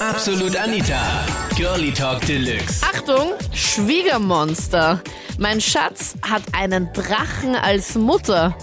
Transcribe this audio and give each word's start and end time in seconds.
Absolut 0.00 0.54
Anita. 0.56 1.26
Girlie 1.56 1.92
Talk 1.92 2.24
Deluxe. 2.24 2.82
Achtung, 2.82 3.32
Schwiegermonster. 3.52 5.02
Mein 5.38 5.60
Schatz 5.60 6.14
hat 6.22 6.42
einen 6.52 6.92
Drachen 6.92 7.56
als 7.56 7.96
Mutter. 7.96 8.56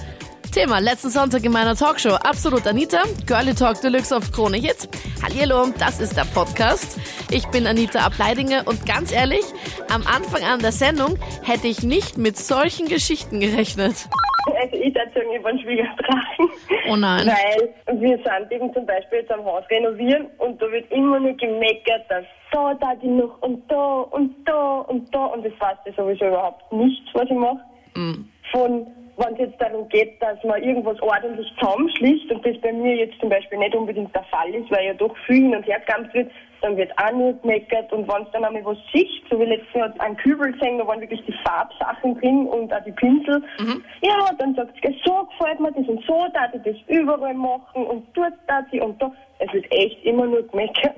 Thema 0.54 0.80
letzten 0.80 1.10
Sonntag 1.10 1.44
in 1.44 1.52
meiner 1.52 1.76
Talkshow. 1.76 2.14
Absolut 2.16 2.66
Anita, 2.66 3.04
Girlie 3.26 3.54
Talk 3.54 3.82
Deluxe 3.82 4.16
auf 4.16 4.32
Krone 4.32 4.56
Hits. 4.56 4.88
Hallihallo, 5.22 5.74
das 5.78 6.00
ist 6.00 6.16
der 6.16 6.24
Podcast. 6.24 6.98
Ich 7.30 7.46
bin 7.48 7.68
Anita 7.68 8.00
Ableidinger 8.00 8.66
und 8.66 8.86
ganz 8.86 9.12
ehrlich, 9.12 9.44
am 9.90 10.08
Anfang 10.08 10.44
an 10.44 10.60
der 10.62 10.72
Sendung 10.72 11.20
hätte 11.42 11.68
ich 11.68 11.84
nicht 11.84 12.18
mit 12.18 12.38
solchen 12.38 12.88
Geschichten 12.88 13.42
gerechnet. 13.42 14.08
War 15.44 15.52
ein 15.52 15.60
Schwiegerdrachen. 15.60 16.50
Oh 16.90 16.96
nein. 16.96 17.28
Weil 17.28 18.00
wir 18.00 18.18
sind 18.18 18.52
eben 18.52 18.74
zum 18.74 18.86
Beispiel 18.86 19.20
jetzt 19.20 19.32
am 19.32 19.44
Haus 19.46 19.64
renovieren 19.70 20.28
und 20.38 20.62
da 20.62 20.72
wird 20.72 20.92
immer 20.92 21.20
nur 21.20 21.34
gemeckert, 21.34 22.06
dass 22.10 22.26
da, 22.52 22.74
da 22.76 22.96
die 22.96 23.08
noch 23.08 23.42
und 23.42 23.70
da 23.70 24.02
und 24.12 24.34
da 24.46 24.80
und 24.80 25.14
da 25.14 25.26
und 25.26 25.46
das 25.46 25.54
weiß 25.60 25.78
ich 25.86 25.96
sowieso 25.96 26.28
überhaupt 26.28 26.72
nichts, 26.72 27.10
was 27.14 27.26
ich 27.26 27.32
mache. 27.32 27.60
Von, 28.52 28.88
wenn 29.18 29.34
es 29.34 29.40
jetzt 29.40 29.62
darum 29.62 29.88
geht, 29.90 30.22
dass 30.22 30.44
man 30.44 30.62
irgendwas 30.62 31.02
ordentlich 31.02 31.48
zusammenschließt 31.60 32.32
und 32.32 32.46
das 32.46 32.60
bei 32.62 32.74
mir 32.74 32.96
jetzt 32.96 33.20
zum 33.20 33.30
Beispiel 33.30 33.58
nicht 33.58 33.76
unbedingt 33.76 34.14
der 34.14 34.24
Fall 34.24 34.54
ist, 34.54 34.70
weil 34.72 34.86
ja 34.86 34.94
doch 34.94 35.16
viel 35.26 35.44
hin 35.44 35.56
und 35.56 35.66
her 35.66 35.80
gegangen 35.80 36.10
wird, 36.14 36.32
dann 36.62 36.78
wird 36.78 36.92
auch 36.98 37.12
nur 37.12 37.34
gemeckert 37.34 37.92
und 37.94 38.08
wenn 38.08 38.24
es 38.24 38.32
dann 38.32 38.44
einmal 38.44 38.66
was 38.66 38.78
sieht, 38.94 39.24
so 39.30 39.40
wie 39.40 39.46
letztes 39.46 39.74
Jahr 39.74 39.94
ein 40.00 40.18
Kübel 40.18 40.52
gesehen, 40.52 40.78
da 40.78 40.88
waren 40.88 41.02
wirklich 41.02 41.24
die 41.26 41.36
Farbsachen 41.44 42.20
drin 42.20 42.48
und 42.48 42.74
auch 42.74 42.84
die 42.84 42.92
Pinsel. 42.92 43.44
Ja, 44.02 44.30
dann 44.38 44.56
sagt 44.56 44.74
sie, 44.82 45.02
so 45.06 45.28
gefällt 45.38 45.60
mir 45.60 45.72
das 45.72 45.88
und 45.88 46.04
so, 46.06 46.28
da 46.34 46.50
ich 46.54 46.62
das 46.64 46.76
überall 46.88 47.34
machen 47.34 47.86
und 47.86 48.08
dort 48.14 48.34
da 48.48 48.66
sie 48.72 48.82
und 48.82 49.02
da. 49.02 49.12
Es 49.40 49.52
wird 49.54 49.66
echt 49.72 50.04
immer 50.04 50.26
nur 50.26 50.48
gemeckert. 50.48 50.96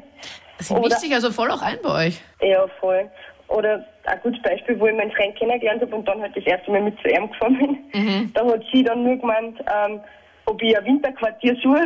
Sie 0.59 0.73
mischt 0.73 0.99
sich 0.99 1.13
also 1.13 1.31
voll 1.31 1.51
auch 1.51 1.61
ein 1.61 1.77
bei 1.83 2.07
euch. 2.07 2.21
Ja, 2.41 2.67
voll. 2.79 3.09
Oder 3.49 3.85
ein 4.05 4.19
gutes 4.23 4.41
Beispiel, 4.41 4.79
wo 4.79 4.87
ich 4.87 4.95
meinen 4.95 5.11
Freund 5.11 5.35
kennengelernt 5.37 5.81
habe 5.81 5.95
und 5.95 6.07
dann 6.07 6.21
halt 6.21 6.35
das 6.35 6.43
erste 6.45 6.69
Mal 6.71 6.81
mit 6.81 6.97
zu 7.01 7.07
ihm 7.09 7.29
gefahren 7.31 7.57
bin. 7.93 8.31
Da 8.33 8.45
hat 8.45 8.61
sie 8.73 8.83
dann 8.83 9.03
nur 9.03 9.15
gemeint, 9.17 9.57
ähm, 9.59 9.99
ob 10.45 10.61
ich 10.61 10.77
ein 10.77 10.85
Winterquartier 10.85 11.55
suche. 11.63 11.81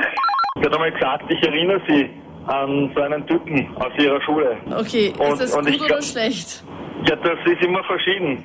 Ich 0.60 0.66
hat 0.66 0.74
einmal 0.74 0.92
gesagt, 0.92 1.24
ich 1.30 1.42
erinnere 1.48 1.82
sie 1.88 2.10
an 2.48 2.92
so 2.96 3.02
einen 3.02 3.26
Typen 3.28 3.68
aus 3.78 3.92
ihrer 4.00 4.20
Schule. 4.24 4.58
Okay, 4.80 5.14
Und- 5.20 5.34
ist 5.34 5.42
das 5.42 5.56
und 5.56 5.68
ich 5.70 5.78
gut 5.78 5.86
oder 5.86 6.00
glaub- 6.00 6.04
schlecht? 6.04 6.64
Ja, 7.08 7.16
das 7.18 7.38
ist 7.46 7.64
immer 7.64 7.84
verschieden. 7.84 8.44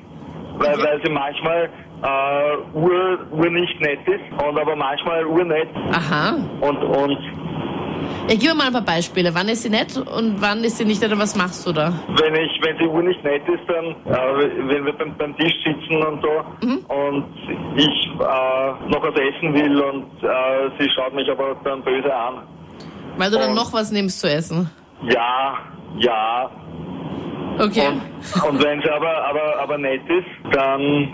Weil, 0.59 0.73
Okay. 0.75 0.83
weil 0.87 1.01
sie 1.03 1.11
manchmal 1.11 1.69
äh, 2.03 2.77
ur, 2.77 3.19
ur 3.31 3.49
nicht 3.49 3.79
nett 3.81 3.99
ist 4.07 4.43
und 4.43 4.59
aber 4.59 4.75
manchmal 4.75 5.25
urnett. 5.25 5.67
Aha. 5.91 6.35
Und, 6.61 6.77
und 6.83 7.17
Ja, 8.29 8.35
gib 8.35 8.43
mir 8.49 8.55
mal 8.55 8.67
ein 8.67 8.73
paar 8.73 8.81
Beispiele. 8.81 9.33
Wann 9.33 9.47
ist 9.47 9.63
sie 9.63 9.69
nett 9.69 9.95
und 9.97 10.41
wann 10.41 10.63
ist 10.63 10.77
sie 10.77 10.85
nicht 10.85 11.01
nett 11.01 11.11
und 11.11 11.19
was 11.19 11.35
machst 11.35 11.65
du 11.65 11.71
da? 11.71 11.93
wenn 12.19 12.35
ich, 12.35 12.51
wenn 12.61 12.77
sie 12.77 12.85
ur 12.85 13.01
nicht 13.01 13.23
nett 13.23 13.41
ist, 13.47 13.63
dann, 13.67 13.85
äh, 13.85 14.49
wenn 14.69 14.85
wir 14.85 14.93
beim, 14.93 15.15
beim 15.17 15.37
Tisch 15.37 15.53
sitzen 15.63 16.03
und 16.03 16.21
so 16.21 16.93
und 16.93 17.25
ich 17.75 18.05
äh, 18.19 18.89
noch 18.89 19.01
was 19.01 19.15
essen 19.15 19.53
will 19.53 19.81
und 19.81 20.05
äh, 20.23 20.69
sie 20.79 20.89
schaut 20.95 21.13
mich 21.13 21.29
aber 21.29 21.55
dann 21.63 21.81
böse 21.83 22.13
an. 22.13 22.43
Weil 23.17 23.31
du 23.31 23.37
dann 23.37 23.49
Und- 23.51 23.55
noch 23.55 23.71
was 23.73 23.91
nimmst 23.91 24.19
zu 24.19 24.29
essen. 24.29 24.69
Ja, 25.03 25.57
ja, 25.97 26.49
Okay. 27.59 27.87
Und, 27.87 28.43
und 28.49 28.63
wenn 28.63 28.79
sie 28.81 28.89
aber, 28.91 29.25
aber, 29.29 29.59
aber 29.59 29.77
nett 29.79 30.01
ist, 30.07 30.53
dann, 30.55 31.11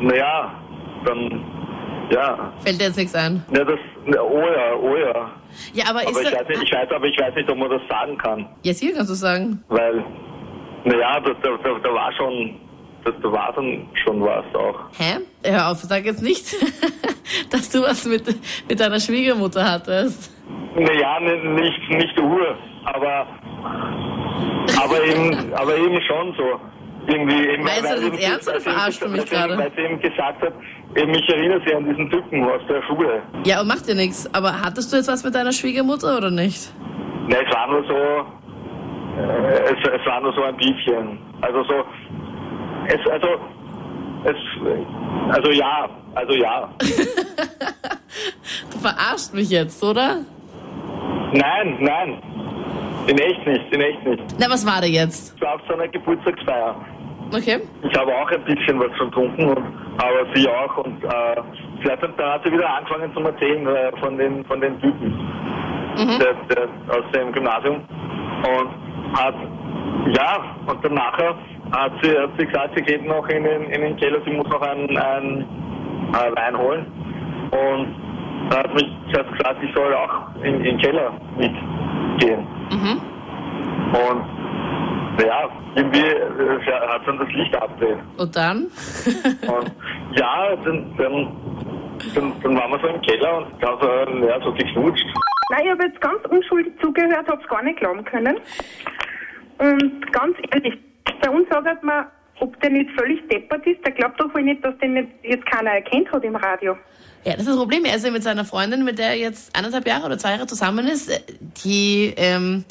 naja, 0.00 0.52
dann, 1.04 1.44
ja, 2.10 2.52
Fällt 2.60 2.80
dir 2.80 2.84
jetzt 2.86 2.96
nichts 2.96 3.14
ein. 3.14 3.44
ja, 3.54 3.64
das, 3.64 3.78
oh 4.06 4.38
ja, 4.38 4.74
oh 4.80 4.96
ja. 4.96 5.30
Ja, 5.72 5.84
aber 5.90 6.00
Aber 6.00 6.10
ist 6.10 6.20
ich 6.22 6.30
da, 6.30 6.40
weiß, 6.40 6.48
nicht, 6.48 6.62
ich 6.64 6.72
weiß, 6.72 6.90
aber 6.90 7.06
ich 7.06 7.18
weiß 7.18 7.34
nicht, 7.34 7.48
ob 7.50 7.58
man 7.58 7.70
das 7.70 7.82
sagen 7.88 8.16
kann, 8.18 8.46
Jetzt 8.62 8.80
hier 8.80 8.94
kannst 8.94 9.10
du 9.10 9.14
sagen. 9.14 9.62
weil, 9.68 10.04
naja, 10.84 11.20
da, 11.20 11.30
da, 11.42 11.56
da, 11.62 11.78
da 11.82 11.94
war 11.94 12.12
schon, 12.12 12.56
da, 13.04 13.10
da 13.10 13.32
war 13.32 13.52
dann 13.54 13.88
schon 14.04 14.20
was 14.22 14.44
auch. 14.54 14.78
Hä? 14.98 15.18
Hör 15.44 15.70
auf, 15.70 15.78
sag 15.78 16.04
jetzt 16.04 16.22
nicht, 16.22 16.54
dass 17.50 17.70
du 17.70 17.82
was 17.82 18.04
mit, 18.06 18.24
mit 18.68 18.78
deiner 18.80 19.00
Schwiegermutter 19.00 19.64
hattest. 19.70 20.30
Naja, 20.74 21.18
nicht, 21.20 21.90
nicht 21.90 22.18
Uhr, 22.20 22.56
aber, 22.84 23.26
aber 24.82 25.04
eben, 25.04 25.52
aber 25.54 25.76
eben 25.76 26.00
schon 26.02 26.34
so. 26.36 26.60
Irgendwie, 27.06 27.48
eben, 27.48 27.64
Meinst 27.64 27.84
du 27.84 27.94
das 27.94 28.04
jetzt 28.04 28.22
ernst 28.22 28.48
oder 28.48 28.60
verarschst 28.60 29.02
du 29.02 29.08
mich 29.08 29.24
gerade? 29.24 29.56
Weil 29.56 29.72
sie 29.74 29.82
eben 29.82 30.00
gesagt 30.00 30.42
hat, 30.42 30.52
eben, 30.96 31.14
ich 31.14 31.28
erinnere 31.28 31.60
sie 31.66 31.74
an 31.74 31.84
diesen 31.84 32.10
Typen 32.10 32.44
aus 32.44 32.60
der 32.68 32.82
Schule. 32.82 33.22
Ja, 33.44 33.60
und 33.60 33.68
macht 33.68 33.88
dir 33.88 33.94
nichts. 33.94 34.32
Aber 34.34 34.60
hattest 34.60 34.92
du 34.92 34.96
jetzt 34.96 35.08
was 35.08 35.24
mit 35.24 35.34
deiner 35.34 35.52
Schwiegermutter 35.52 36.16
oder 36.16 36.30
nicht? 36.30 36.72
Ne, 37.28 37.36
es 37.46 37.54
war 37.54 37.68
nur 37.68 37.84
so, 37.84 37.94
äh, 39.20 39.72
es, 39.72 40.00
es 40.00 40.06
war 40.06 40.20
nur 40.20 40.32
so 40.34 40.42
ein 40.42 40.56
bisschen. 40.56 41.18
Also 41.40 41.62
so, 41.64 41.84
es, 42.86 43.10
also, 43.10 43.28
es, 44.24 44.36
also 45.34 45.50
ja, 45.50 45.88
also 46.14 46.32
ja. 46.34 46.70
Du 48.70 48.78
verarschst 48.78 49.34
mich 49.34 49.50
jetzt, 49.50 49.82
oder? 49.82 50.18
Nein, 51.32 51.76
nein, 51.80 52.22
in 53.10 53.18
echt 53.18 53.46
nicht, 53.46 53.74
in 53.74 53.80
echt 53.80 54.06
nicht. 54.06 54.22
Na, 54.38 54.46
was 54.48 54.64
war 54.64 54.80
da 54.80 54.86
jetzt? 54.86 55.34
Es 55.34 55.42
war 55.42 55.54
auf 55.54 55.60
so 55.66 55.74
einer 55.74 55.88
Geburtstagsfeier. 55.88 56.76
Okay. 57.32 57.60
Ich 57.82 57.98
habe 57.98 58.12
auch 58.14 58.30
ein 58.30 58.44
bisschen 58.44 58.78
was 58.80 58.96
getrunken, 58.98 59.44
und, 59.48 59.58
aber 59.98 60.26
sie 60.34 60.48
auch. 60.48 60.76
Und 60.78 61.02
äh, 61.04 61.42
sie 61.82 61.90
hat 61.90 62.02
dann, 62.02 62.14
dann 62.16 62.32
hat 62.32 62.44
sie 62.44 62.52
wieder 62.52 62.68
angefangen 62.68 63.12
zu 63.14 63.20
erzählen 63.20 63.66
äh, 63.66 63.92
von 64.00 64.16
den, 64.16 64.44
von 64.44 64.60
den 64.60 64.80
Typen 64.80 65.18
der, 65.96 66.34
der, 66.48 66.68
aus 66.88 67.04
dem 67.14 67.32
Gymnasium. 67.32 67.76
Und 67.76 69.18
hat, 69.18 69.34
ja, 70.16 70.56
und 70.66 70.84
dann 70.84 70.94
nachher 70.94 71.34
hat 71.72 71.92
sie, 72.02 72.16
hat 72.16 72.30
sie 72.38 72.46
gesagt, 72.46 72.74
sie 72.76 72.82
geht 72.82 73.04
noch 73.06 73.28
in 73.28 73.44
den, 73.44 73.64
in 73.70 73.80
den 73.80 73.96
Keller, 73.96 74.18
sie 74.24 74.32
muss 74.32 74.48
noch 74.48 74.62
einen, 74.62 74.96
einen 74.96 75.42
äh, 76.12 76.36
Wein 76.36 76.58
holen. 76.58 76.86
Und 77.50 77.94
dann 78.50 78.58
hat 78.60 78.74
mich 78.74 78.86
sie 79.12 79.18
hat 79.18 79.30
gesagt, 79.30 79.62
ich 79.62 79.74
soll 79.74 79.94
auch 79.94 80.34
in, 80.42 80.56
in 80.56 80.62
den 80.62 80.78
Keller 80.78 81.12
mitgehen. 82.00 82.46
Und 83.92 84.40
ja, 85.24 85.48
irgendwie 85.74 86.00
äh, 86.00 86.88
hat 86.88 87.06
dann 87.06 87.18
das 87.18 87.28
Licht 87.32 87.54
abgedreht. 87.54 87.98
Und 88.16 88.36
dann? 88.36 88.58
Und 88.62 89.72
ja, 90.16 90.56
dann, 90.64 90.94
dann, 90.96 91.36
dann, 92.14 92.32
dann 92.42 92.56
waren 92.56 92.70
wir 92.70 92.78
so 92.80 92.86
im 92.86 93.00
Keller 93.02 93.38
und 93.38 93.62
haben 93.62 93.78
so, 93.80 94.26
ja, 94.26 94.40
so 94.40 94.52
geknutscht. 94.52 95.04
Nein, 95.50 95.60
ich 95.64 95.70
habe 95.70 95.84
jetzt 95.84 96.00
ganz 96.00 96.24
unschuldig 96.28 96.72
zugehört, 96.80 97.28
habe 97.28 97.42
es 97.42 97.48
gar 97.48 97.62
nicht 97.62 97.78
glauben 97.80 98.04
können. 98.04 98.36
Und 99.58 100.12
ganz 100.12 100.36
ehrlich, 100.52 100.78
bei 101.20 101.30
uns 101.30 101.48
sagt 101.50 101.82
man, 101.82 102.06
ob 102.38 102.58
der 102.60 102.70
nicht 102.70 102.90
völlig 102.98 103.26
deppert 103.28 103.66
ist, 103.66 103.84
der 103.84 103.92
glaubt 103.92 104.18
doch 104.18 104.32
wohl 104.34 104.42
nicht, 104.42 104.64
dass 104.64 104.76
den 104.78 105.08
jetzt 105.22 105.44
keiner 105.46 105.72
erkennt 105.72 106.10
hat 106.12 106.24
im 106.24 106.36
Radio. 106.36 106.76
Ja, 107.24 107.32
das 107.32 107.40
ist 107.42 107.48
das 107.48 107.56
Problem. 107.56 107.84
Er 107.84 107.96
ist 107.96 108.04
ja 108.04 108.10
mit 108.10 108.22
seiner 108.22 108.44
Freundin, 108.44 108.84
mit 108.84 108.98
der 108.98 109.08
er 109.08 109.16
jetzt 109.16 109.56
eineinhalb 109.56 109.86
Jahre 109.86 110.06
oder 110.06 110.18
zwei 110.18 110.30
Jahre 110.32 110.46
zusammen 110.46 110.86
ist, 110.86 111.10
äh, 111.10 111.20
die 111.64 112.14
ähm, 112.16 112.64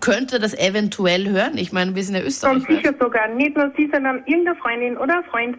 könnte 0.00 0.38
das 0.38 0.54
eventuell 0.58 1.28
hören. 1.28 1.56
Ich 1.56 1.72
meine, 1.72 1.94
wir 1.94 2.02
sind 2.02 2.14
ja 2.14 2.20
Ganz 2.22 2.34
Österreich. 2.34 2.66
sicher 2.66 2.94
sogar. 2.98 3.28
Nicht 3.28 3.56
nur 3.56 3.72
sie, 3.76 3.88
sondern 3.92 4.22
irgendeine 4.26 4.56
Freundin 4.56 4.96
oder 4.96 5.22
Freund. 5.30 5.56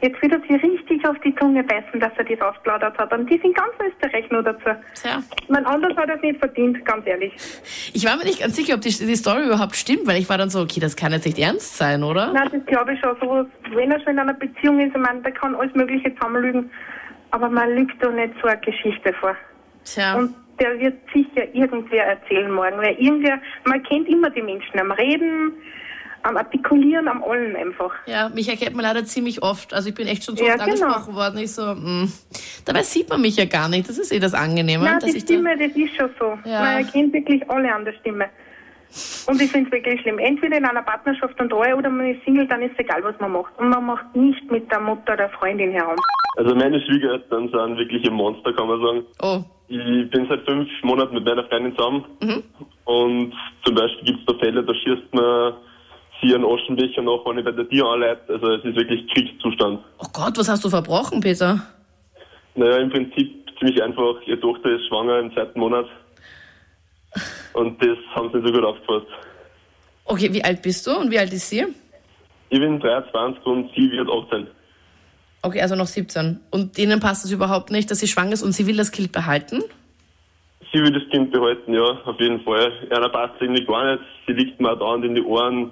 Jetzt 0.00 0.22
wird 0.22 0.32
er 0.32 0.40
sich 0.40 0.62
richtig 0.62 1.04
auf 1.08 1.16
die 1.24 1.34
Zunge 1.34 1.64
beißen, 1.64 1.98
dass 1.98 2.12
er 2.16 2.24
das 2.24 2.40
ausplaudert 2.40 2.96
hat. 2.98 3.12
Und 3.12 3.28
die 3.28 3.38
sind 3.38 3.56
ganz 3.56 3.72
Österreich 3.84 4.30
nur 4.30 4.44
dazu. 4.44 4.70
Tja. 4.94 5.22
Man 5.48 5.64
anders 5.66 5.96
hat 5.96 6.08
es 6.08 6.22
nicht 6.22 6.38
verdient, 6.38 6.84
ganz 6.84 7.04
ehrlich. 7.04 7.32
Ich 7.92 8.04
war 8.06 8.16
mir 8.16 8.24
nicht 8.24 8.40
ganz 8.40 8.54
sicher, 8.54 8.74
ob 8.74 8.80
die, 8.80 8.90
die 8.90 9.16
Story 9.16 9.46
überhaupt 9.46 9.74
stimmt, 9.74 10.06
weil 10.06 10.20
ich 10.20 10.28
war 10.28 10.38
dann 10.38 10.50
so, 10.50 10.60
okay, 10.60 10.78
das 10.78 10.94
kann 10.94 11.12
jetzt 11.12 11.26
nicht 11.26 11.38
ernst 11.38 11.76
sein, 11.76 12.04
oder? 12.04 12.32
Nein, 12.32 12.48
das 12.52 12.64
glaube 12.66 12.94
ich 12.94 13.00
schon. 13.00 13.16
So, 13.20 13.44
wenn 13.74 13.90
er 13.90 13.98
schon 14.00 14.12
in 14.12 14.20
einer 14.20 14.34
Beziehung 14.34 14.78
ist, 14.78 14.94
ich 14.94 15.02
meine, 15.02 15.20
der 15.22 15.32
kann 15.32 15.56
alles 15.56 15.74
Mögliche 15.74 16.14
zusammenlügen. 16.14 16.70
Aber 17.30 17.48
man 17.48 17.74
lügt 17.74 18.02
doch 18.02 18.12
nicht 18.12 18.34
so 18.40 18.48
eine 18.48 18.60
Geschichte 18.60 19.12
vor. 19.14 19.36
Tja. 19.84 20.16
Und 20.16 20.34
der 20.58 20.78
wird 20.78 20.96
sicher 21.12 21.54
irgendwer 21.54 22.04
erzählen 22.04 22.50
morgen. 22.50 22.78
Weil 22.78 22.94
irgendwer, 22.98 23.38
man 23.64 23.82
kennt 23.82 24.08
immer 24.08 24.30
die 24.30 24.42
Menschen 24.42 24.78
am 24.78 24.90
Reden, 24.92 25.52
am 26.22 26.36
Artikulieren, 26.36 27.06
am 27.06 27.22
Allen 27.22 27.54
einfach. 27.54 27.92
Ja, 28.06 28.28
mich 28.28 28.48
erkennt 28.48 28.74
man 28.74 28.84
leider 28.84 29.04
ziemlich 29.04 29.42
oft. 29.42 29.72
Also 29.72 29.88
ich 29.90 29.94
bin 29.94 30.06
echt 30.08 30.24
schon 30.24 30.36
so 30.36 30.44
Ja, 30.44 30.54
oft 30.54 30.64
genau. 30.64 30.86
angesprochen 30.86 31.14
worden. 31.14 31.38
Ich 31.38 31.52
so, 31.54 31.62
mh. 31.74 32.08
Dabei 32.64 32.82
sieht 32.82 33.08
man 33.08 33.20
mich 33.20 33.36
ja 33.36 33.44
gar 33.44 33.68
nicht. 33.68 33.88
Das 33.88 33.98
ist 33.98 34.12
eh 34.12 34.18
das 34.18 34.34
Angenehme. 34.34 34.84
Nein, 34.84 34.98
die 35.00 35.16
ich 35.16 35.24
da, 35.24 35.34
Stimme, 35.34 35.56
das 35.56 35.76
ist 35.76 35.94
schon 35.96 36.10
so. 36.18 36.38
Ja. 36.44 36.60
Man 36.60 36.76
erkennt 36.84 37.12
wirklich 37.12 37.48
alle 37.50 37.72
an 37.72 37.84
der 37.84 37.92
Stimme. 37.94 38.26
Und 39.26 39.40
ich 39.40 39.50
finde 39.52 39.68
es 39.68 39.72
wirklich 39.72 40.00
schlimm. 40.00 40.18
Entweder 40.18 40.56
in 40.56 40.64
einer 40.64 40.82
Partnerschaft 40.82 41.38
und 41.40 41.50
Treue 41.50 41.76
oder 41.76 41.90
man 41.90 42.06
ist 42.10 42.24
Single, 42.24 42.46
dann 42.46 42.62
ist 42.62 42.78
egal, 42.78 43.04
was 43.04 43.14
man 43.20 43.32
macht. 43.32 43.56
Und 43.58 43.68
man 43.68 43.84
macht 43.84 44.16
nicht 44.16 44.50
mit 44.50 44.70
der 44.72 44.80
Mutter 44.80 45.12
oder 45.12 45.28
Freundin 45.28 45.72
herum. 45.72 45.96
Also 46.38 46.54
meine 46.54 46.80
Schwiegereltern 46.80 47.48
sind 47.50 47.78
wirklich 47.78 48.06
ein 48.06 48.14
Monster, 48.14 48.52
kann 48.52 48.68
man 48.68 48.80
sagen. 48.80 49.02
oh, 49.22 49.40
Ich 49.66 50.08
bin 50.10 50.26
seit 50.28 50.44
fünf 50.48 50.68
Monaten 50.84 51.14
mit 51.16 51.24
meiner 51.24 51.42
Freundin 51.48 51.74
zusammen 51.76 52.04
und 52.84 53.32
zum 53.64 53.74
Beispiel 53.74 54.04
gibt 54.04 54.20
es 54.20 54.26
da 54.26 54.34
Fälle, 54.38 54.62
da 54.62 54.72
schießt 54.72 55.12
man 55.14 55.54
sie 56.22 56.32
einen 56.32 56.44
Aschenbecher 56.44 57.02
nach, 57.02 57.24
wenn 57.26 57.38
ich 57.38 57.44
bei 57.44 57.50
der 57.50 57.68
Tür 57.68 57.86
anleitet. 57.90 58.30
Also 58.30 58.52
es 58.52 58.64
ist 58.64 58.76
wirklich 58.76 59.08
Kriegszustand. 59.12 59.80
oh 59.98 60.06
Gott, 60.12 60.38
was 60.38 60.48
hast 60.48 60.64
du 60.64 60.68
verbrochen, 60.70 61.18
Peter? 61.20 61.60
Naja, 62.54 62.76
im 62.78 62.90
Prinzip 62.90 63.34
ziemlich 63.58 63.82
einfach. 63.82 64.14
Ihre 64.26 64.38
Tochter 64.38 64.70
ist 64.70 64.86
schwanger 64.86 65.18
im 65.18 65.32
zweiten 65.32 65.58
Monat 65.58 65.86
Und 67.54 67.82
das 67.82 67.98
haben 68.14 68.30
sie 68.30 68.38
nicht 68.38 68.46
so 68.46 68.52
gut 68.52 68.64
aufgefasst. 68.64 69.06
Okay, 70.04 70.32
wie 70.32 70.44
alt 70.44 70.62
bist 70.62 70.86
du 70.86 70.92
und 70.98 71.10
wie 71.10 71.18
alt 71.18 71.32
ist 71.32 71.50
sie? 71.50 71.66
Ich 72.50 72.60
bin 72.60 72.78
23 72.78 73.44
und 73.44 73.70
sie 73.74 73.90
wird 73.90 74.08
18. 74.08 74.46
Okay, 75.48 75.62
also 75.62 75.74
noch 75.76 75.86
17. 75.86 76.40
Und 76.50 76.76
denen 76.76 77.00
passt 77.00 77.24
es 77.24 77.30
überhaupt 77.30 77.70
nicht, 77.70 77.90
dass 77.90 78.00
sie 78.00 78.06
schwanger 78.06 78.32
ist 78.34 78.42
und 78.42 78.52
sie 78.52 78.66
will 78.66 78.76
das 78.76 78.92
Kind 78.92 79.12
behalten? 79.12 79.62
Sie 80.70 80.78
will 80.78 80.92
das 80.92 81.08
Kind 81.10 81.32
behalten, 81.32 81.72
ja, 81.72 81.80
auf 82.04 82.20
jeden 82.20 82.42
Fall. 82.42 82.70
Einer 82.90 83.08
passt 83.08 83.40
irgendwie 83.40 83.64
gar 83.64 83.92
nicht. 83.92 84.02
Sie 84.26 84.34
liegt 84.34 84.60
mir 84.60 84.72
auch 84.72 84.78
dauernd 84.78 85.06
in 85.06 85.14
die 85.14 85.22
Ohren. 85.22 85.70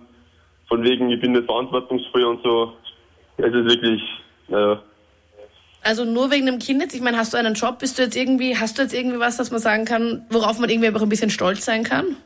Von 0.68 0.82
wegen, 0.82 1.10
ich 1.10 1.20
bin 1.20 1.32
nicht 1.32 1.44
verantwortungsvoll 1.44 2.24
und 2.24 2.42
so. 2.42 2.72
Es 3.36 3.46
ist 3.54 3.66
wirklich, 3.66 4.00
naja. 4.48 4.80
Also 5.82 6.06
nur 6.06 6.30
wegen 6.30 6.46
dem 6.46 6.58
Kind 6.58 6.80
jetzt? 6.80 6.94
Ich 6.94 7.02
meine, 7.02 7.18
hast 7.18 7.34
du 7.34 7.36
einen 7.36 7.52
Job? 7.52 7.78
Bist 7.78 7.98
du 7.98 8.02
jetzt 8.02 8.16
irgendwie, 8.16 8.56
hast 8.56 8.78
du 8.78 8.82
jetzt 8.82 8.94
irgendwie 8.94 9.20
was, 9.20 9.36
dass 9.36 9.50
man 9.50 9.60
sagen 9.60 9.84
kann, 9.84 10.24
worauf 10.30 10.58
man 10.58 10.70
irgendwie 10.70 10.88
einfach 10.88 11.02
ein 11.02 11.10
bisschen 11.10 11.28
stolz 11.30 11.66
sein 11.66 11.84
kann? 11.84 12.16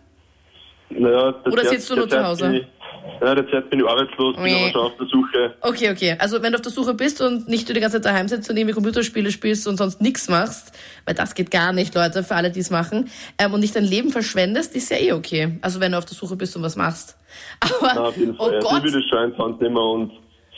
Naja, 0.89 1.35
Oder 1.45 1.57
derzeit- 1.57 1.71
sitzt 1.81 1.91
du 1.91 1.97
nur 1.97 2.09
zu 2.09 2.25
Hause? 2.25 2.67
Ich, 3.07 3.27
ja, 3.27 3.35
derzeit 3.35 3.71
bin 3.71 3.81
ich 3.81 3.87
arbeitslos, 3.87 4.37
bin 4.37 4.45
Ui. 4.45 4.55
aber 4.55 4.71
schon 4.73 4.81
auf 4.83 4.97
der 4.99 5.07
Suche. 5.07 5.55
Okay, 5.61 5.91
okay. 5.91 6.17
Also 6.19 6.43
wenn 6.43 6.53
du 6.53 6.57
auf 6.57 6.63
der 6.63 6.73
Suche 6.73 6.95
bist 6.95 7.21
und 7.21 7.49
nicht 7.49 7.69
du 7.69 7.73
die 7.73 7.81
ganze 7.81 8.01
Zeit 8.01 8.13
daheim 8.13 8.29
sitzt 8.29 8.49
und 8.51 8.57
irgendwie 8.57 8.75
Computerspiele 8.75 9.31
spielst 9.31 9.67
und 9.67 9.77
sonst 9.77 10.01
nichts 10.01 10.29
machst, 10.29 10.73
weil 11.05 11.15
das 11.15 11.35
geht 11.35 11.51
gar 11.51 11.73
nicht, 11.73 11.95
Leute, 11.95 12.23
für 12.25 12.35
alle, 12.35 12.51
die 12.51 12.61
es 12.61 12.71
machen, 12.71 13.11
ähm, 13.39 13.55
und 13.55 13.61
nicht 13.61 13.75
dein 13.77 13.85
Leben 13.85 14.11
verschwendest, 14.11 14.75
ist 14.75 14.91
ja 14.91 14.99
eh 14.99 15.13
okay. 15.13 15.59
Also 15.63 15.81
wenn 15.81 15.93
du 15.93 15.99
auf 15.99 16.05
der 16.07 16.15
Suche 16.15 16.37
bist 16.37 16.57
und 16.57 16.63
was 16.63 16.77
machst. 16.77 17.17
Aber, 17.61 17.95
Ja, 17.95 18.03
auf 18.05 18.17
jeden 18.17 18.35
oh 18.39 18.45
Fall. 18.45 18.55
ja. 18.55 18.61
Gott, 18.61 18.83
will 18.83 18.93
das 18.93 19.05
schon 19.09 19.33
die 19.33 19.39
Hand 19.39 19.61
nehmen 19.61 19.77
und 19.77 20.13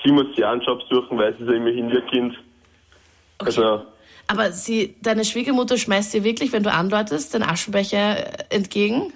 sie 0.05 0.13
muss 0.13 0.27
auch 0.37 0.43
einen 0.49 0.63
Job 0.63 0.81
suchen, 0.91 1.19
weil 1.19 1.35
sie 1.37 1.45
ist 1.45 1.51
ja 1.51 1.57
immerhin 1.57 1.91
ihr 1.91 2.03
Kind. 2.03 2.35
Also, 3.39 3.83
aber 4.29 4.53
sie, 4.53 4.97
deine 5.03 5.25
Schwiegermutter 5.25 5.77
schmeißt 5.77 6.15
dir 6.15 6.25
wirklich, 6.25 6.53
wenn 6.53 6.63
du 6.63 6.73
andeutest, 6.73 7.35
den 7.35 7.43
Aschenbecher 7.43 8.53
entgegen? 8.53 9.13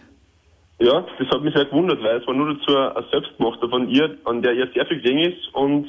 Ja, 0.79 1.05
das 1.19 1.29
hat 1.29 1.43
mich 1.43 1.55
sehr 1.55 1.65
gewundert, 1.65 2.03
weil 2.03 2.21
es 2.21 2.27
war 2.27 2.35
nur 2.35 2.55
dazu 2.55 2.77
ein 2.77 3.05
Selbstgemachter 3.11 3.69
von 3.69 3.89
ihr, 3.89 4.17
an 4.25 4.43
der 4.43 4.53
ihr 4.53 4.69
sehr 4.75 4.87
viel 4.87 5.01
gegangen 5.01 5.33
ist 5.33 5.55
und 5.55 5.89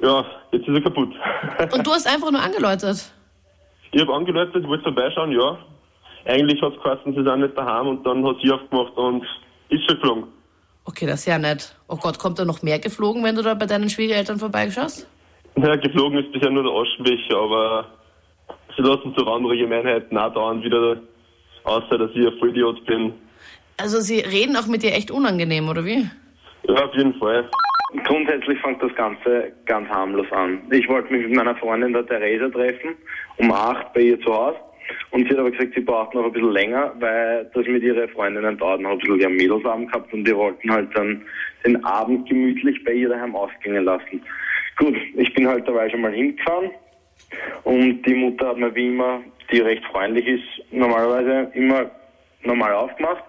ja, 0.00 0.24
jetzt 0.52 0.68
ist 0.68 0.74
er 0.74 0.82
kaputt. 0.82 1.14
Und 1.72 1.86
du 1.86 1.90
hast 1.90 2.06
einfach 2.06 2.30
nur 2.30 2.42
angeläutet. 2.42 3.10
ich 3.92 4.00
habe 4.02 4.12
angeläutet, 4.12 4.66
wollte 4.68 4.84
vorbeischauen, 4.84 5.32
ja. 5.32 5.58
Eigentlich 6.26 6.60
hat 6.60 6.74
es 6.76 6.82
geheißen, 6.82 7.14
sie 7.14 7.22
sind 7.22 7.40
nicht 7.40 7.56
daheim 7.56 7.86
und 7.86 8.04
dann 8.04 8.26
hat 8.26 8.36
sie 8.42 8.50
aufgemacht 8.50 8.94
und 8.96 9.24
ist 9.70 9.84
schon 9.86 9.96
geflogen. 9.96 10.24
Okay, 10.84 11.06
das 11.06 11.20
ist 11.20 11.26
ja 11.26 11.38
nett. 11.38 11.74
Oh 11.88 11.96
Gott, 11.96 12.18
kommt 12.18 12.38
da 12.38 12.44
noch 12.44 12.62
mehr 12.62 12.78
geflogen, 12.78 13.24
wenn 13.24 13.36
du 13.36 13.42
da 13.42 13.54
bei 13.54 13.66
deinen 13.66 13.88
Schwiegereltern 13.88 14.38
vorbeischaust? 14.38 15.08
Naja, 15.54 15.76
geflogen 15.76 16.18
ist 16.18 16.32
bisher 16.32 16.50
nur 16.50 16.64
der 16.64 16.72
Aschenbecher, 16.72 17.38
aber 17.38 17.86
sie 18.76 18.82
lassen 18.82 19.14
so 19.16 19.24
andere 19.26 19.56
Gemeinheiten 19.56 20.18
auch 20.18 20.32
dauernd 20.34 20.62
wieder, 20.62 20.98
außer 21.64 21.96
dass 21.96 22.10
ich 22.10 22.26
ein 22.26 22.38
Vollidiot 22.38 22.84
bin. 22.84 23.14
Also 23.78 24.00
sie 24.00 24.20
reden 24.20 24.56
auch 24.56 24.66
mit 24.66 24.82
dir 24.82 24.94
echt 24.94 25.10
unangenehm, 25.10 25.68
oder 25.68 25.84
wie? 25.84 26.08
Ja, 26.64 26.84
auf 26.84 26.94
jeden 26.94 27.14
Fall. 27.14 27.48
Grundsätzlich 28.04 28.58
fängt 28.60 28.82
das 28.82 28.94
Ganze 28.94 29.52
ganz 29.66 29.88
harmlos 29.88 30.30
an. 30.32 30.60
Ich 30.70 30.88
wollte 30.88 31.12
mich 31.12 31.26
mit 31.26 31.36
meiner 31.36 31.54
Freundin 31.56 31.92
der 31.92 32.06
Theresa 32.06 32.48
treffen, 32.48 32.94
um 33.36 33.52
acht 33.52 33.92
bei 33.92 34.00
ihr 34.00 34.20
zu 34.20 34.34
Hause. 34.34 34.58
Und 35.10 35.24
sie 35.24 35.30
hat 35.30 35.38
aber 35.38 35.50
gesagt, 35.50 35.74
sie 35.74 35.80
braucht 35.80 36.14
noch 36.14 36.24
ein 36.24 36.32
bisschen 36.32 36.52
länger, 36.52 36.92
weil 36.98 37.50
das 37.54 37.66
mit 37.66 37.82
ihren 37.82 38.08
Freundinnen 38.10 38.58
dauert 38.58 38.80
noch 38.80 38.90
ein 38.90 38.98
bisschen. 38.98 39.18
Wir 39.18 39.26
haben 39.26 39.36
Mädelsabend 39.36 39.92
gehabt 39.92 40.12
und 40.12 40.24
die 40.24 40.34
wollten 40.34 40.70
halt 40.70 40.88
dann 40.96 41.22
den 41.64 41.84
Abend 41.84 42.28
gemütlich 42.28 42.82
bei 42.84 42.92
ihr 42.92 43.08
daheim 43.08 43.34
ausgehen 43.34 43.84
lassen. 43.84 44.22
Gut, 44.76 44.96
ich 45.16 45.32
bin 45.34 45.48
halt 45.48 45.66
dabei 45.66 45.88
schon 45.90 46.02
mal 46.02 46.12
hingefahren 46.12 46.70
und 47.64 48.02
die 48.02 48.14
Mutter 48.14 48.48
hat 48.48 48.58
mir 48.58 48.74
wie 48.74 48.88
immer, 48.88 49.22
die 49.50 49.60
recht 49.60 49.84
freundlich 49.86 50.26
ist, 50.26 50.72
normalerweise 50.72 51.50
immer 51.54 51.90
normal 52.42 52.74
aufgemacht, 52.74 53.24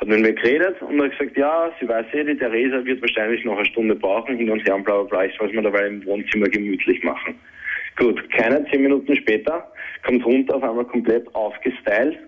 hat 0.00 0.08
mit 0.08 0.20
mir 0.20 0.32
geredet 0.32 0.80
und 0.82 1.00
hat 1.02 1.10
gesagt, 1.18 1.36
ja, 1.36 1.70
sie 1.80 1.86
weiß 1.88 2.06
eh, 2.14 2.24
die 2.24 2.36
Theresa 2.36 2.84
wird 2.84 3.00
wahrscheinlich 3.02 3.44
noch 3.44 3.56
eine 3.56 3.66
Stunde 3.66 3.94
brauchen, 3.94 4.36
hin 4.36 4.50
und 4.50 4.60
her 4.66 4.74
und 4.76 4.84
bla 4.84 4.94
bla 5.02 5.04
bla, 5.04 5.24
ich 5.26 5.36
soll 5.36 5.48
es 5.48 5.54
mir 5.54 5.62
dabei 5.62 5.86
im 5.86 6.04
Wohnzimmer 6.06 6.48
gemütlich 6.48 7.02
machen. 7.04 7.34
Gut, 7.98 8.30
keine 8.30 8.64
zehn 8.70 8.82
Minuten 8.82 9.14
später 9.16 9.70
kommt 10.06 10.24
runter 10.24 10.56
auf 10.56 10.62
einmal 10.62 10.84
komplett 10.86 11.32
aufgestylt 11.34 12.18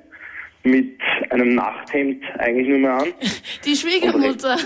mit 0.64 1.00
einem 1.30 1.54
Nachthemd 1.56 2.22
eigentlich 2.38 2.68
nur 2.68 2.78
mehr 2.78 2.92
an. 2.92 3.08
Die 3.64 3.74
Schwiegermutter. 3.74 4.56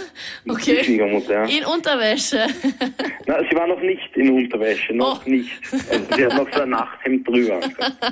Die 0.44 0.50
Okay. 0.50 0.84
Schwiegermutter, 0.84 1.32
ja. 1.32 1.44
In 1.44 1.64
Unterwäsche. 1.64 2.46
Na, 3.26 3.38
sie 3.48 3.56
war 3.56 3.66
noch 3.68 3.80
nicht 3.80 4.14
in 4.16 4.30
Unterwäsche, 4.30 4.94
noch 4.94 5.24
Oh. 5.24 5.30
nicht. 5.30 5.50
Also, 5.72 6.14
sie 6.16 6.26
hat 6.26 6.36
noch 6.36 6.52
so 6.52 6.60
ein 6.62 6.70
Nachthemd 6.70 7.26
drüber. 7.26 7.60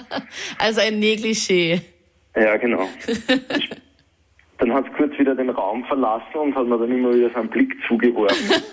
Also 0.58 0.81
ein 0.81 0.99
Negligé. 1.00 1.81
Ja, 2.37 2.56
genau. 2.56 2.88
Ich, 3.06 3.70
dann 4.58 4.73
hat 4.73 4.85
sie 4.87 4.91
kurz 4.93 5.12
wieder 5.34 5.44
den 5.44 5.50
Raum 5.50 5.84
verlassen 5.84 6.34
und 6.34 6.54
hat 6.54 6.66
mir 6.66 6.78
dann 6.78 6.90
immer 6.90 7.12
wieder 7.12 7.31
so 7.31 7.40
einen 7.40 7.50
Blick 7.50 7.75
zugeworfen. 7.88 8.62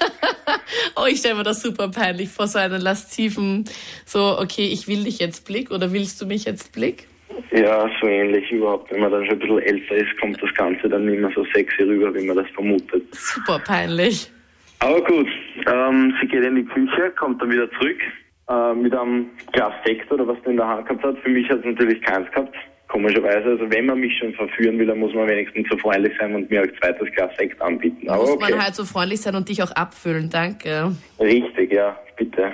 Oh, 0.96 1.06
ich 1.08 1.20
stelle 1.20 1.36
mir 1.36 1.44
das 1.44 1.62
super 1.62 1.90
peinlich 1.90 2.30
vor, 2.30 2.48
so 2.48 2.60
einen 2.60 2.82
lasziven, 2.82 3.66
so, 4.06 4.38
okay, 4.40 4.70
ich 4.72 4.88
will 4.88 5.04
dich 5.04 5.20
jetzt 5.20 5.46
Blick 5.46 5.72
oder 5.72 5.92
willst 5.94 6.22
du 6.22 6.26
mich 6.26 6.46
jetzt 6.46 6.74
Blick? 6.74 7.08
ja, 7.52 7.90
so 8.00 8.08
ähnlich 8.08 8.50
überhaupt. 8.52 8.92
Wenn 8.92 9.02
man 9.02 9.12
dann 9.12 9.26
schon 9.26 9.36
ein 9.36 9.40
bisschen 9.40 9.60
älter 9.60 9.96
ist, 9.96 10.20
kommt 10.20 10.42
das 10.42 10.54
Ganze 10.56 10.90
dann 10.90 11.06
nicht 11.06 11.20
mehr 11.20 11.32
so 11.36 11.46
sexy 11.54 11.84
rüber, 11.84 12.14
wie 12.14 12.26
man 12.26 12.38
das 12.38 12.50
vermutet. 12.52 13.04
Super 13.12 13.60
peinlich. 13.60 14.32
Aber 14.80 15.02
gut, 15.04 15.28
ähm, 15.68 16.14
sie 16.20 16.28
geht 16.28 16.44
in 16.44 16.56
die 16.56 16.66
Küche, 16.66 17.12
kommt 17.18 17.42
dann 17.42 17.52
wieder 17.52 17.70
zurück 17.72 18.00
äh, 18.50 18.74
mit 18.74 18.96
einem 18.96 19.28
Glas 19.52 19.74
Sekt 19.86 20.12
oder 20.12 20.28
was 20.28 20.38
sie 20.44 20.52
in 20.52 20.58
der 20.58 20.68
Hand 20.68 20.88
gehabt 20.88 21.04
hat. 21.04 21.18
Für 21.20 21.30
mich 21.30 21.50
hat 21.50 21.60
es 21.60 21.66
natürlich 21.66 22.02
keins 22.02 22.30
gehabt, 22.32 22.56
komischerweise. 22.92 23.52
Also 23.52 23.72
wenn 23.72 23.86
man 23.86 24.00
mich 24.00 24.18
schon 24.18 24.34
verführen 24.34 24.78
will, 24.78 24.86
dann 24.86 25.00
muss 25.00 25.14
man 25.14 25.28
wenigstens 25.28 25.68
so 25.70 25.78
freundlich 25.78 26.14
sein 26.20 26.36
und 26.36 26.50
mir 26.50 26.62
ein 26.62 26.72
zweites 26.82 27.12
Glas 27.14 27.32
Sekt 27.38 27.62
anbieten. 27.62 28.10
Aber 28.10 28.22
Muss 28.22 28.32
okay. 28.32 28.52
man 28.52 28.64
halt 28.64 28.76
so 28.76 28.86
freundlich 28.86 29.22
sein 29.22 29.36
und 29.36 29.48
dich 29.48 29.64
auch 29.64 29.72
abfüllen, 29.72 30.30
danke. 30.30 30.92
Richtig, 31.20 31.72
ja, 31.72 31.98
bitte. 32.18 32.52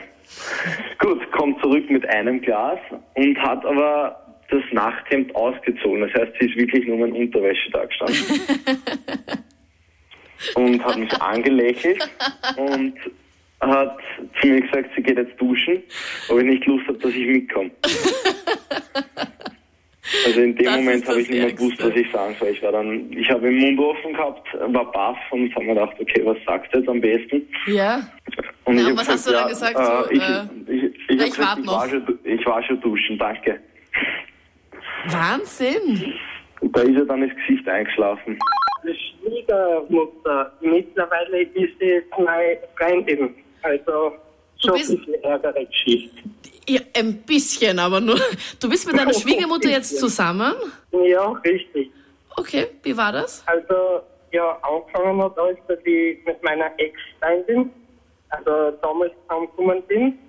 Gut, 1.00 1.32
kommt 1.32 1.60
zurück 1.62 1.90
mit 1.90 2.08
einem 2.08 2.40
Glas 2.42 2.80
und 3.16 3.38
hat 3.40 3.66
aber 3.66 4.24
das 4.50 4.62
Nachthemd 4.72 5.36
ausgezogen. 5.36 6.02
Das 6.02 6.14
heißt, 6.14 6.34
sie 6.40 6.48
ist 6.48 6.56
wirklich 6.56 6.88
nur 6.88 7.06
in 7.06 7.14
Unterwäsche 7.14 7.70
da 7.72 7.86
gestanden. 7.86 8.40
und 10.56 10.86
hat 10.86 10.98
mich 10.98 11.22
angelächelt 11.22 12.10
und 12.58 12.94
hat 13.60 13.98
zu 14.40 14.48
mir 14.48 14.62
gesagt, 14.62 14.90
sie 14.96 15.02
geht 15.02 15.18
jetzt 15.18 15.42
duschen, 15.42 15.82
ob 16.30 16.40
ich 16.40 16.46
nicht 16.46 16.66
Lust 16.66 16.88
habe, 16.88 17.00
dass 17.00 17.12
ich 17.12 17.28
mitkomme. 17.28 17.72
Also 20.26 20.40
in 20.42 20.56
dem 20.56 20.66
Das 20.66 20.76
Moment 20.78 21.08
habe 21.08 21.22
ich 21.22 21.30
nicht 21.30 21.40
mehr 21.42 21.52
gewusst, 21.54 21.84
was 21.84 21.96
ich 21.96 22.12
sagen 22.12 22.36
soll. 22.40 22.50
Ich 22.50 22.62
war 22.64 22.72
dann, 22.72 23.12
ich 23.12 23.30
habe 23.30 23.42
den 23.42 23.58
Mund 23.76 23.80
offen 23.80 24.14
gehabt, 24.14 24.48
war 24.54 24.92
baff 24.92 25.18
und 25.32 25.54
habe 25.56 25.66
mir 25.66 25.74
gedacht, 25.74 25.96
okay, 26.00 26.22
was 26.24 26.38
sagst 26.46 26.74
du 26.74 26.80
jetzt 26.80 26.90
am 26.90 27.02
besten? 27.02 27.48
Ja? 27.68 28.02
Und 28.66 28.78
Ja, 28.80 28.90
ich 28.90 28.98
was 28.98 29.10
hast 29.10 29.28
du 29.28 29.32
dann 29.34 29.50
gesagt? 29.50 29.76
So, 29.78 30.10
Äh, 30.10 30.16
ich, 30.16 30.22
äh, 30.22 30.76
ich, 30.76 30.84
ich, 30.84 30.92
na, 31.18 31.24
ich 31.26 31.32
gesagt, 31.36 31.60
ich, 31.60 31.66
noch. 31.66 31.74
war 31.82 31.90
schon, 31.90 32.20
ich 32.24 32.46
war 32.46 32.64
schon 32.64 32.82
duschen, 32.82 33.18
danke. 33.18 33.60
Wahnsinn. 35.08 36.14
Und 36.62 36.76
da 36.76 36.82
ist 36.82 36.96
er 36.98 37.06
dann 37.06 37.24
ins 37.24 37.34
Gesicht 37.48 37.68
eingeschlafen. 37.68 38.38
Die 38.84 38.96
Schwiegermutter, 38.96 40.52
mittlerweile 40.62 41.42
ist 41.42 41.80
sie 41.80 41.86
jetzt 41.86 42.12
meine 42.18 42.58
Freundin. 42.78 43.36
Also 43.62 44.14
so 44.60 44.74
bist- 44.74 44.90
ein 44.92 44.98
bisschen 44.98 45.24
ärgere 45.24 45.66
Geschichte. 45.66 46.27
Ja, 46.70 46.82
ein 46.96 47.22
bisschen, 47.24 47.80
aber 47.80 48.02
nur. 48.02 48.20
Du 48.60 48.70
bist 48.70 48.86
mit 48.86 48.98
deiner 48.98 49.14
Schwiegermutter 49.22 49.70
jetzt 49.70 49.98
zusammen? 50.00 50.54
Ja, 50.92 51.30
richtig. 51.46 51.92
Okay, 52.36 52.68
wie 52.84 52.96
war 52.96 53.12
das? 53.12 53.44
Also, 53.48 54.02
ja, 54.32 54.58
angefangen 54.62 55.22
hat 55.24 55.38
alles, 55.40 55.58
dass 55.68 55.80
ich 55.86 56.24
mit 56.26 56.44
meiner 56.44 56.70
Ex-Freundin, 56.78 57.72
also 58.30 58.72
damals 58.82 59.14
zusammengekommen 59.24 59.82
bin. 59.84 60.20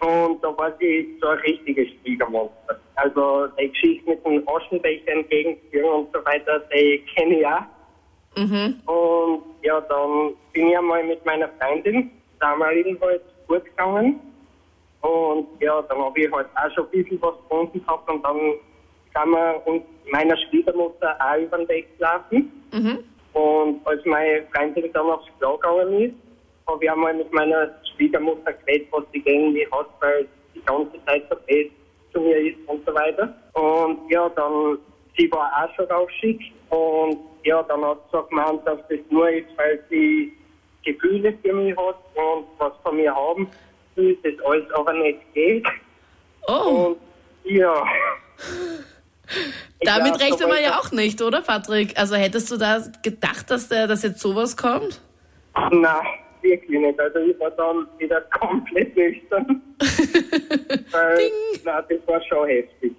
Und 0.00 0.42
da 0.42 0.56
war 0.58 0.76
sie 0.78 1.16
so 1.20 1.28
ein 1.28 1.38
richtiges 1.38 1.88
Schwiegermonster. 2.02 2.78
Also, 2.96 3.46
die 3.58 3.68
Geschichte 3.70 4.10
mit 4.10 4.24
den 4.26 4.46
Aschenbecher 4.46 5.12
entgegenführen 5.12 5.88
und 5.88 6.12
so 6.12 6.24
weiter, 6.24 6.60
die 6.74 7.02
kenne 7.14 7.40
ich 7.40 7.46
auch. 7.46 7.62
Und 8.36 9.42
ja, 9.62 9.80
dann 9.80 10.34
bin 10.52 10.68
ich 10.68 10.76
einmal 10.76 11.04
mit 11.04 11.24
meiner 11.24 11.48
Freundin, 11.60 12.10
damaligen 12.40 12.98
halt, 13.00 13.22
gut 13.46 13.64
gegangen. 13.64 14.20
Und 15.02 15.48
ja, 15.60 15.82
dann 15.82 15.98
habe 15.98 16.20
ich 16.20 16.32
halt 16.32 16.46
auch 16.54 16.70
schon 16.74 16.84
ein 16.84 16.90
bisschen 16.90 17.20
was 17.22 17.34
gefunden 17.42 17.80
gehabt 17.84 18.08
und 18.08 18.24
dann 18.24 18.38
sind 19.14 19.30
wir 19.30 19.66
uns 19.66 19.82
meiner 20.10 20.36
Schwiegermutter 20.36 21.16
auch 21.20 21.38
über 21.38 21.58
den 21.58 21.68
Weg 21.68 21.98
gelaufen. 21.98 22.52
Und 23.32 23.86
als 23.86 24.04
meine 24.04 24.44
Freundin 24.54 24.92
dann 24.92 25.06
aufs 25.10 25.26
Klo 25.38 25.56
gegangen 25.56 26.00
ist, 26.00 26.14
habe 26.68 26.84
ich 26.84 26.90
einmal 26.90 27.14
mit 27.14 27.32
meiner 27.32 27.70
Schwiegermutter 27.94 28.52
geredet, 28.52 28.88
was 28.92 29.04
sie 29.12 29.20
gegen 29.20 29.52
mich 29.52 29.70
hat, 29.72 29.88
weil 30.00 30.22
sie 30.54 30.60
die 30.60 30.64
ganze 30.64 31.04
Zeit 31.04 31.24
so 31.30 31.36
zu 32.12 32.20
mir 32.20 32.36
ist 32.36 32.58
und 32.66 32.84
so 32.86 32.94
weiter. 32.94 33.34
Und 33.54 34.08
ja, 34.08 34.28
dann, 34.30 34.78
sie 35.16 35.30
war 35.32 35.50
auch 35.64 35.74
schon 35.74 35.86
rauschig 35.86 36.52
und 36.70 37.18
ja, 37.44 37.62
dann 37.64 37.84
hat 37.84 37.98
sie 38.04 38.16
so 38.16 38.22
gemeint, 38.24 38.60
dass 38.66 38.78
das 38.88 39.00
nur 39.10 39.28
ist, 39.28 39.48
weil 39.56 39.82
sie 39.90 40.32
Gefühle 40.84 41.36
für 41.42 41.52
mich 41.52 41.76
hat 41.76 41.96
und 42.14 42.46
was 42.58 42.72
von 42.84 42.96
mir 42.96 43.14
haben 43.14 43.48
das 43.96 44.46
alles 44.46 44.70
aber 44.74 44.92
nicht 44.94 45.20
geht. 45.34 45.66
Oh, 46.48 46.96
Und 46.96 46.98
ja, 47.44 47.74
Damit 49.84 50.14
glaub, 50.18 50.20
rechnet 50.20 50.48
man 50.48 50.62
ja 50.62 50.78
auch 50.78 50.92
nicht, 50.92 51.22
oder 51.22 51.40
Patrick? 51.40 51.98
Also 51.98 52.16
hättest 52.16 52.50
du 52.50 52.56
da 52.56 52.82
gedacht, 53.02 53.50
dass, 53.50 53.68
der, 53.68 53.86
dass 53.86 54.02
jetzt 54.02 54.20
sowas 54.20 54.56
kommt? 54.56 55.00
Nein, 55.70 56.06
wirklich 56.42 56.78
nicht. 56.80 57.00
Also 57.00 57.18
ich 57.20 57.38
war 57.40 57.50
dann 57.52 57.86
wieder 57.98 58.20
komplett 58.38 58.96
nüchtern. 58.96 59.62
Weil, 60.90 61.30
nein, 61.64 61.84
das 61.88 62.06
war 62.06 62.22
schon 62.24 62.46
heftig. 62.48 62.92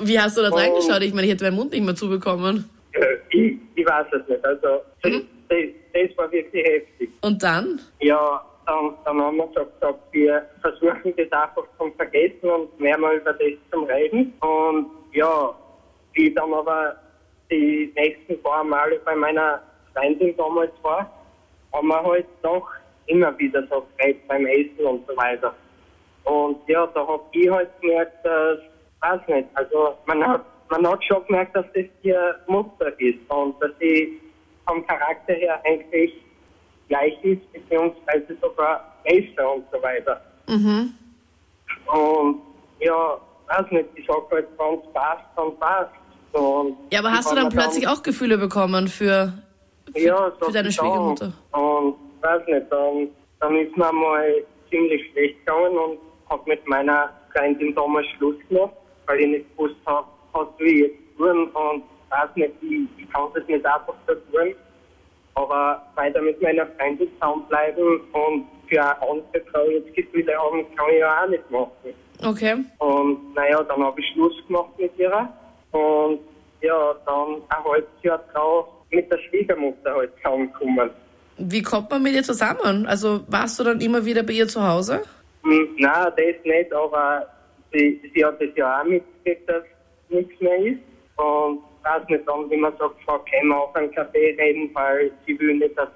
Wie 0.00 0.18
hast 0.18 0.36
du 0.36 0.42
da 0.42 0.50
Oh. 0.50 0.54
reingeschaut? 0.56 1.02
Ich 1.02 1.12
meine, 1.12 1.26
ich 1.26 1.32
hätte 1.34 1.44
meinen 1.44 1.56
Mund 1.56 1.72
nicht 1.72 1.84
mehr 1.84 1.94
zubekommen. 1.94 2.68
Äh, 2.92 3.00
Ich, 3.30 3.58
ich 3.74 3.86
weiß 3.86 4.06
es 4.12 4.28
nicht. 4.28 4.44
Also 4.44 4.82
das, 5.02 5.12
das, 5.48 5.58
das 5.92 6.16
war 6.18 6.32
wirklich 6.32 6.64
heftig. 6.66 7.10
Und 7.20 7.42
dann? 7.42 7.80
Ja, 8.00 8.44
dann, 8.66 8.94
dann 9.04 9.20
haben 9.20 9.36
wir 9.36 9.48
so 9.54 9.64
gesagt, 9.64 10.00
wir 10.12 10.46
versuchen 10.60 11.14
das 11.16 11.32
einfach 11.32 11.64
zum 11.78 11.92
Vergessen 11.94 12.48
und 12.50 12.80
mehr 12.80 12.98
mal 12.98 13.16
über 13.16 13.32
das 13.32 13.52
zum 13.70 13.84
Reden. 13.84 14.32
Und 14.40 14.90
ja, 15.12 15.54
ich 16.14 16.34
dann 16.34 16.52
aber 16.52 16.96
die 17.50 17.92
nächsten 17.96 18.40
paar 18.42 18.64
Male 18.64 19.00
bei 19.04 19.14
meiner 19.14 19.62
Freundin 19.92 20.36
damals 20.36 20.72
war, 20.82 21.10
haben 21.72 21.88
wir 21.88 22.02
halt 22.02 22.26
doch 22.42 22.68
immer 23.06 23.36
wieder 23.38 23.66
so 23.68 23.86
geredet 23.98 24.26
beim 24.28 24.46
Essen 24.46 24.84
und 24.84 25.06
so 25.06 25.16
weiter. 25.16 25.54
Und 26.24 26.58
ja, 26.68 26.86
da 26.86 27.06
hab 27.06 27.26
ich 27.32 27.50
halt 27.50 27.68
gemerkt, 27.80 28.24
dass, 28.24 28.58
weiß 29.00 29.20
nicht, 29.28 29.48
also 29.54 29.94
man 30.06 30.26
hat, 30.26 30.44
man 30.70 30.86
hat 30.88 31.04
schon 31.04 31.24
gemerkt, 31.26 31.54
dass 31.54 31.66
das 31.74 31.84
ihr 32.02 32.40
Mutter 32.46 32.98
ist 32.98 33.18
und 33.28 33.60
dass 33.60 33.70
sie 33.78 34.20
vom 34.66 34.86
Charakter 34.86 35.34
her 35.34 35.60
eigentlich 35.64 36.14
gleich 36.88 37.16
ist, 37.22 37.52
beziehungsweise 37.52 38.36
sogar 38.40 38.94
besser 39.04 39.54
und 39.54 39.64
so 39.72 39.82
weiter. 39.82 40.20
Und 41.86 42.40
ja, 42.80 43.18
weiß 43.48 43.70
nicht, 43.70 43.88
ich 43.94 44.06
sag 44.06 44.30
halt, 44.30 44.48
wenn 44.58 44.78
es 44.78 44.92
passt, 44.92 45.24
dann 45.36 45.58
passt. 45.58 45.90
Und 46.32 46.76
Ja, 46.90 47.00
aber 47.00 47.12
hast 47.12 47.30
du 47.30 47.36
dann 47.36 47.48
plötzlich 47.48 47.86
auch 47.86 48.02
Gefühle 48.02 48.38
bekommen 48.38 48.88
für, 48.88 49.32
für, 49.92 49.98
ja, 49.98 50.32
für 50.40 50.52
deine. 50.52 50.72
Schwiegermutter? 50.72 51.32
Und 51.52 51.96
weiß 52.20 52.42
nicht, 52.48 52.66
dann, 52.70 53.08
dann 53.40 53.56
ist 53.56 53.76
mir 53.76 53.92
mal 53.92 54.44
ziemlich 54.70 55.10
schlecht 55.12 55.38
gegangen 55.46 55.76
und 55.76 55.98
hab 56.28 56.46
mit 56.46 56.66
meiner 56.66 57.10
Freundin 57.32 57.74
damals 57.74 58.06
Schluss 58.16 58.36
gemacht, 58.48 58.72
weil 59.06 59.20
ich 59.20 59.28
nicht 59.28 59.56
gewusst 59.56 59.76
habe, 59.86 60.06
was 60.32 60.48
will 60.58 60.66
ich 60.66 60.80
jetzt 60.80 61.16
tun 61.16 61.48
und 61.48 61.84
weiß 62.10 62.30
nicht, 62.34 62.52
ich, 62.62 62.88
ich 62.96 63.10
kann 63.12 63.28
das 63.34 63.46
nicht 63.46 63.64
einfach 63.64 63.94
so 64.06 64.14
tun. 64.14 64.54
Aber 65.34 65.82
weiter 65.96 66.22
mit 66.22 66.40
meiner 66.40 66.66
Freundin 66.78 67.08
zusammenbleiben 67.14 68.00
und 68.12 68.46
für 68.68 68.80
eine 68.80 69.02
andere 69.02 69.42
Frau 69.50 69.64
jetzt 69.68 69.94
Gefühle 69.94 70.32
haben, 70.36 70.64
kann 70.76 70.86
ich 70.92 70.98
ja 71.00 71.22
auch 71.22 71.28
nicht 71.28 71.50
machen. 71.50 71.70
Okay. 72.24 72.56
Und 72.78 73.34
naja, 73.34 73.62
dann 73.64 73.82
habe 73.82 74.00
ich 74.00 74.06
Schluss 74.12 74.34
gemacht 74.46 74.70
mit 74.78 74.92
ihr. 74.96 75.28
Und 75.72 76.20
ja, 76.60 76.94
dann 77.04 77.42
ein 77.48 77.64
halbes 77.64 78.02
Jahr 78.02 78.22
drauf 78.32 78.66
mit 78.90 79.10
der 79.10 79.18
Schwiegermutter 79.18 79.94
halt 79.94 80.12
zusammengekommen. 80.16 80.90
Wie 81.36 81.62
kommt 81.62 81.90
man 81.90 82.02
mit 82.02 82.14
ihr 82.14 82.22
zusammen? 82.22 82.86
Also 82.86 83.20
warst 83.28 83.58
du 83.58 83.64
dann 83.64 83.80
immer 83.80 84.04
wieder 84.04 84.22
bei 84.22 84.34
ihr 84.34 84.48
zu 84.48 84.66
Hause? 84.66 85.02
Hm, 85.42 85.74
nein, 85.78 86.12
das 86.16 86.44
nicht, 86.44 86.72
aber 86.72 87.26
sie, 87.72 88.00
sie 88.14 88.24
hat 88.24 88.40
das 88.40 88.50
ja 88.56 88.80
auch 88.80 88.84
mitgekriegt, 88.84 89.48
dass 89.48 89.64
nichts 90.08 90.40
mehr 90.40 90.58
ist. 90.58 90.80
Und 91.16 91.60
weiß 91.84 92.08
nicht, 92.08 92.26
dann 92.26 92.50
immer 92.50 92.72
sagt, 92.78 92.96
Frau, 93.04 93.18
können 93.30 93.48
wir 93.48 93.58
auf 93.58 93.74
einen 93.74 93.90
Café 93.90 94.38
reden, 94.38 94.70
weil 94.74 95.12
sie 95.26 95.38
will 95.38 95.54
nicht, 95.54 95.76
dass, 95.76 95.88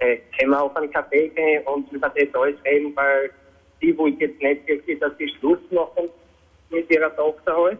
äh, 0.00 0.18
können 0.38 0.50
wir 0.50 0.62
auf 0.62 0.76
einen 0.76 0.92
Café 0.92 1.28
gehen 1.28 1.62
und 1.66 1.90
über 1.92 2.08
das 2.08 2.34
alles 2.34 2.56
reden, 2.64 2.94
weil 2.96 3.30
sie 3.80 3.96
wollte 3.96 4.24
jetzt 4.24 4.40
nicht 4.42 4.66
wirklich, 4.66 4.98
dass 4.98 5.12
sie 5.18 5.28
Schluss 5.38 5.60
machen 5.70 6.08
mit 6.70 6.90
ihrer 6.90 7.14
Tochter 7.16 7.56
halt. 7.56 7.78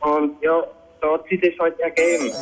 Und 0.00 0.42
ja, 0.42 0.66
da 1.00 1.12
hat 1.12 1.28
sich 1.28 1.40
das 1.40 1.58
halt 1.58 1.78
ergeben. 1.80 2.32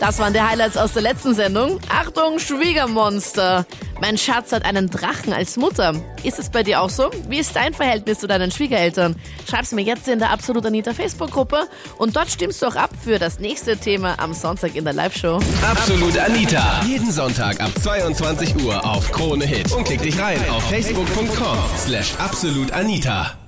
Das 0.00 0.18
waren 0.18 0.32
die 0.32 0.40
Highlights 0.40 0.76
aus 0.76 0.92
der 0.92 1.02
letzten 1.02 1.34
Sendung. 1.34 1.80
Achtung, 1.88 2.38
Schwiegermonster. 2.38 3.66
Mein 4.00 4.16
Schatz 4.16 4.52
hat 4.52 4.64
einen 4.64 4.88
Drachen 4.88 5.32
als 5.32 5.56
Mutter. 5.56 5.92
Ist 6.22 6.38
es 6.38 6.50
bei 6.50 6.62
dir 6.62 6.80
auch 6.80 6.90
so? 6.90 7.10
Wie 7.28 7.38
ist 7.38 7.56
dein 7.56 7.74
Verhältnis 7.74 8.20
zu 8.20 8.28
deinen 8.28 8.52
Schwiegereltern? 8.52 9.16
Schreib's 9.48 9.72
mir 9.72 9.82
jetzt 9.82 10.06
in 10.06 10.20
der 10.20 10.30
Absolut 10.30 10.64
Anita 10.64 10.94
Facebook-Gruppe 10.94 11.68
und 11.98 12.14
dort 12.14 12.30
stimmst 12.30 12.62
du 12.62 12.66
auch 12.66 12.76
ab 12.76 12.90
für 13.02 13.18
das 13.18 13.40
nächste 13.40 13.76
Thema 13.76 14.18
am 14.20 14.34
Sonntag 14.34 14.76
in 14.76 14.84
der 14.84 14.94
Live-Show. 14.94 15.40
Absolut 15.68 16.16
Anita. 16.16 16.80
Jeden 16.86 17.10
Sonntag 17.10 17.60
ab 17.60 17.72
22 17.82 18.64
Uhr 18.64 18.84
auf 18.84 19.10
Krone 19.10 19.46
Hit. 19.46 19.72
Und 19.72 19.84
klick 19.84 20.02
dich 20.02 20.18
rein 20.18 20.38
auf 20.48 20.62
facebook.com 20.68 21.58
slash 21.76 22.14
absolutanita. 22.18 23.47